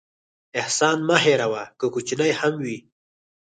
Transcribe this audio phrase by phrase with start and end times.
[0.59, 2.77] احسان مه هېروه، که کوچنی هم وي.